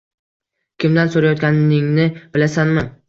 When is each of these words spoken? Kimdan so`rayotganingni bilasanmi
Kimdan 0.83 1.11
so`rayotganingni 1.17 2.07
bilasanmi 2.37 2.89